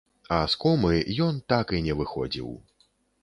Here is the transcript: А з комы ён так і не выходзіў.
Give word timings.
А 0.35 0.37
з 0.53 0.57
комы 0.63 0.93
ён 1.27 1.37
так 1.53 1.75
і 1.79 1.81
не 1.87 1.93
выходзіў. 1.99 2.49